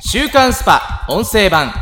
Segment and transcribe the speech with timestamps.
[0.00, 1.06] 週刊 SPA!
[1.08, 1.72] 音声版。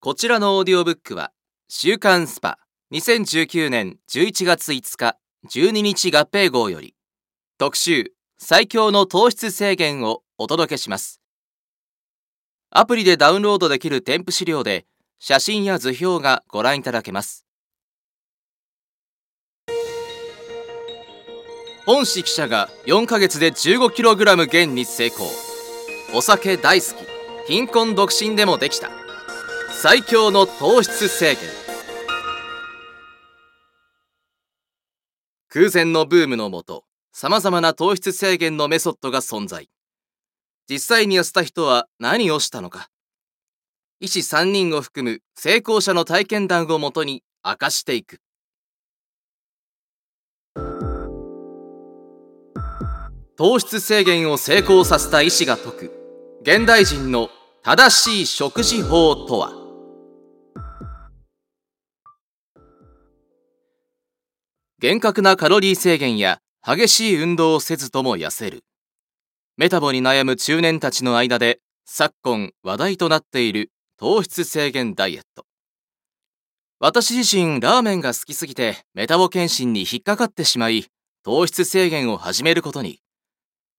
[0.00, 1.32] こちらのオーディオブックは
[1.68, 2.58] 週刊 SPA!
[2.92, 5.16] 2019年11月5日
[5.50, 6.94] 12日合併号より
[7.56, 11.20] 特集最強の糖質制限をお届けします。
[12.70, 14.84] アプリでダウンロードできる添付資料で
[15.18, 17.47] 写真や図表がご覧いただけます。
[21.88, 25.26] 本誌記者が4ヶ月で 15kg 減に成功。
[26.14, 27.50] お酒大好き。
[27.50, 28.90] 貧困独身でもできた。
[29.72, 31.38] 最強の糖質制限。
[35.48, 36.84] 空前のブームのもと
[37.14, 39.70] 様々な糖質制限のメソッドが存在。
[40.68, 42.90] 実際に痩せた人は何をしたのか。
[44.00, 48.20] 医師3人を含む成功者の体験談をもとに明かしていく。
[53.38, 55.92] 糖質制限を成功させた医師が説く
[56.42, 57.28] 現代人の
[57.62, 59.52] 正しい食事法とは？
[64.80, 68.64] 厳格なカロリー制限や激しい運動をせずとも痩せる。
[69.56, 75.44] メタボに悩む中年たちの間で昨今話題となっている糖質制限ダイエット。
[76.80, 80.86] 私自身ラーメンが好きすぎてメタボ検診に引っかかってしまい
[81.22, 82.98] 糖質制限を始めることに。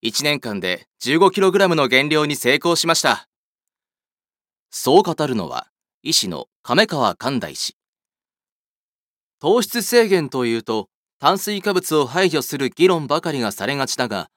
[0.02, 3.28] 1年間で 15kg の減量に成功しました。
[4.72, 5.68] そう語るのは、
[6.04, 7.76] 医師の亀川寛大氏。
[9.42, 10.88] 糖質制限というと、
[11.20, 14.30] 炭水化物を排除する議論ばかりがされがちだが、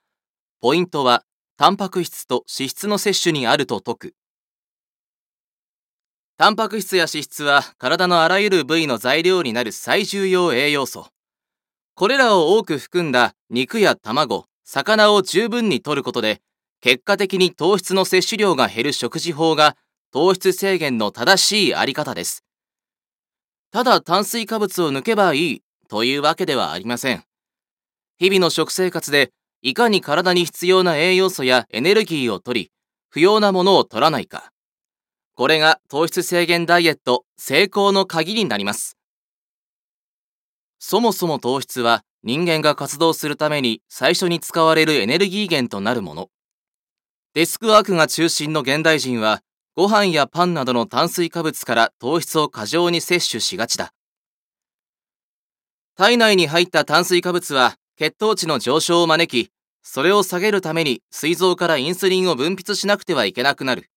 [0.60, 1.22] ポイントは、
[1.56, 4.14] タンパク質と脂質の摂取にあると説く。
[6.38, 11.06] タンパク質や脂質は体のあらゆる部位の材料になる最重要栄養素。
[11.94, 16.40] これらを多く含んだ肉や卵、魚を十分に摂ることで、
[16.80, 19.76] 結果的に糖質の摂取量が減る食事法が
[20.10, 22.42] 糖質制限の正しいあり方です。
[23.70, 27.22] ただ炭水化物を抜けばいいというわけではありません。
[28.18, 29.30] 日々の食生活で
[29.60, 32.70] いかに体に必要な栄養素やエネルギーを取り、
[33.10, 34.52] 不要なものを取らないか。
[35.34, 38.96] これが糖質制限ダイエット成功の鍵になります。
[40.78, 46.30] そもそも糖質は人間が活動するために最初に使われるエネルギー源となるもの。
[47.34, 49.42] デスクワークが中心の現代人は、
[49.74, 53.92] ご飯やパンなどの炭水化物から糖質を過剰に摂取しがちだ。
[55.96, 59.50] 体内に入った炭水化物は血糖値の上昇を招き、
[59.82, 63.90] それを下げるために膵臓からインスリンを分泌しなくてはいけなくなる。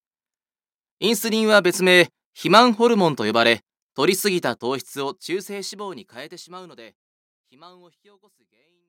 [1.00, 3.62] インスリンは別名、肥満ホルモンと呼ばれ、
[3.96, 6.96] 取りすぎた糖質を中性脂肪に変えてしまうので、
[7.56, 8.85] 肥満を引き起こす原因